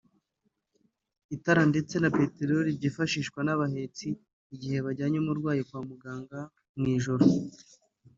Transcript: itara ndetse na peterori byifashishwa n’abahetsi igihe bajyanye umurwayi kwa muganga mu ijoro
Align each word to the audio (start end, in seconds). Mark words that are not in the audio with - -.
itara 1.35 1.61
ndetse 1.71 1.95
na 1.99 2.09
peterori 2.17 2.77
byifashishwa 2.77 3.39
n’abahetsi 3.43 4.07
igihe 4.53 4.77
bajyanye 4.85 5.17
umurwayi 5.19 5.61
kwa 5.67 5.79
muganga 5.89 6.39
mu 6.77 6.85
ijoro 6.97 7.25